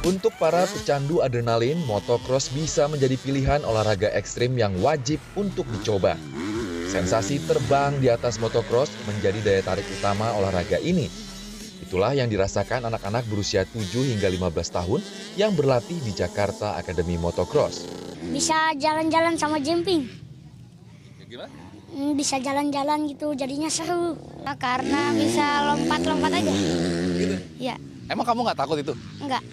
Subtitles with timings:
[0.00, 6.16] Untuk para pecandu adrenalin, motocross bisa menjadi pilihan olahraga ekstrim yang wajib untuk dicoba.
[6.88, 11.04] Sensasi terbang di atas motocross menjadi daya tarik utama olahraga ini.
[11.84, 13.76] Itulah yang dirasakan anak-anak berusia 7
[14.16, 15.00] hingga 15 tahun
[15.36, 17.84] yang berlatih di Jakarta Akademi Motocross.
[18.24, 20.08] Bisa jalan-jalan sama jumping.
[21.28, 21.52] Gimana?
[21.92, 24.16] Hmm, Bisa jalan-jalan gitu, jadinya seru.
[24.48, 26.52] Nah, Karena bisa lompat-lompat aja.
[27.20, 27.36] Gitu.
[27.60, 27.76] Ya,
[28.08, 28.96] Emang kamu nggak takut itu?
[29.20, 29.44] enggak.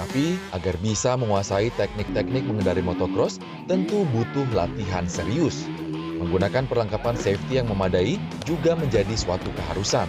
[0.00, 3.36] Tapi agar bisa menguasai teknik-teknik mengendari motocross,
[3.68, 5.68] tentu butuh latihan serius.
[6.16, 8.16] Menggunakan perlengkapan safety yang memadai
[8.48, 10.08] juga menjadi suatu keharusan.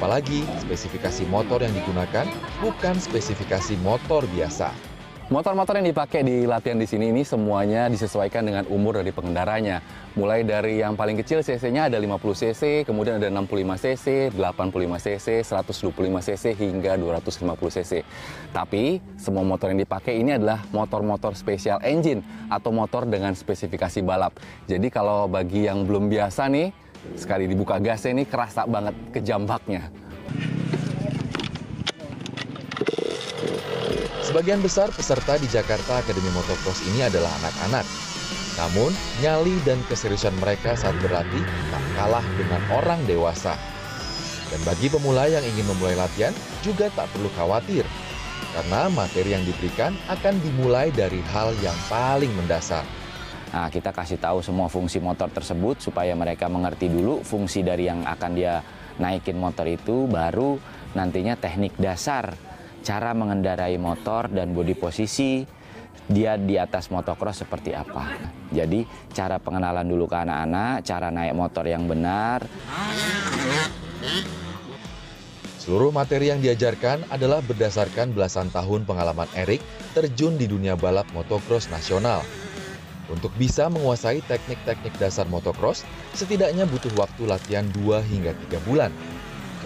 [0.00, 2.24] Apalagi spesifikasi motor yang digunakan
[2.64, 4.72] bukan spesifikasi motor biasa.
[5.26, 9.82] Motor-motor yang dipakai di latihan di sini ini semuanya disesuaikan dengan umur dari pengendaranya.
[10.14, 15.26] Mulai dari yang paling kecil cc-nya ada 50 cc, kemudian ada 65 cc, 85 cc,
[15.42, 17.42] 125 cc hingga 250
[17.74, 18.06] cc.
[18.54, 24.38] Tapi semua motor yang dipakai ini adalah motor-motor special engine atau motor dengan spesifikasi balap.
[24.70, 26.70] Jadi kalau bagi yang belum biasa nih,
[27.18, 30.05] sekali dibuka gasnya ini kerasa banget kejambaknya.
[34.36, 37.88] Sebagian besar peserta di Jakarta Akademi Motocross ini adalah anak-anak.
[38.60, 38.92] Namun,
[39.24, 41.40] nyali dan keseriusan mereka saat berlatih
[41.72, 43.56] tak kalah dengan orang dewasa.
[44.52, 47.88] Dan bagi pemula yang ingin memulai latihan, juga tak perlu khawatir.
[48.52, 52.84] Karena materi yang diberikan akan dimulai dari hal yang paling mendasar.
[53.56, 58.04] Nah, kita kasih tahu semua fungsi motor tersebut supaya mereka mengerti dulu fungsi dari yang
[58.04, 58.60] akan dia
[59.00, 60.60] naikin motor itu, baru
[60.92, 62.36] nantinya teknik dasar
[62.86, 65.42] cara mengendarai motor dan bodi posisi
[66.06, 68.14] dia di atas motocross seperti apa.
[68.54, 72.46] Jadi cara pengenalan dulu ke anak-anak, cara naik motor yang benar,
[75.66, 79.58] Seluruh materi yang diajarkan adalah berdasarkan belasan tahun pengalaman Erik
[79.98, 82.22] terjun di dunia balap motocross nasional.
[83.10, 85.82] Untuk bisa menguasai teknik-teknik dasar motocross,
[86.14, 88.94] setidaknya butuh waktu latihan 2 hingga 3 bulan.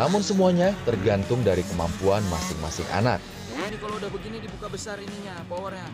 [0.01, 3.21] Namun semuanya tergantung dari kemampuan masing-masing anak.
[3.53, 5.85] Ini kalau udah begini dibuka besar ininya, powernya.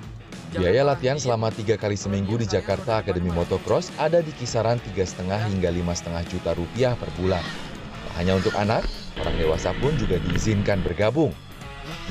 [0.55, 5.43] Biaya latihan di- selama tiga kali seminggu di Jakarta Akademi Motocross ada di kisaran 3,5
[5.50, 7.43] hingga 5,5 juta rupiah per bulan.
[8.06, 8.87] Tak hanya untuk anak,
[9.19, 11.34] orang dewasa pun juga diizinkan bergabung.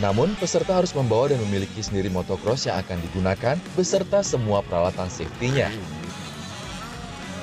[0.04, 5.72] Namun, peserta harus membawa dan memiliki sendiri motocross yang akan digunakan beserta semua peralatan safety-nya.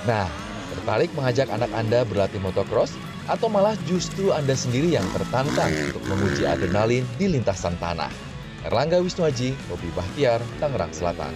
[0.04, 0.28] Nah,
[0.76, 2.92] tertarik mengajak anak Anda berlatih motocross?
[3.30, 8.10] Atau malah justru Anda sendiri yang tertantang untuk menguji adrenalin di lintasan tanah?
[8.66, 11.34] Erlangga Wisnuaji, Robi Bahtiar, Tangerang Selatan.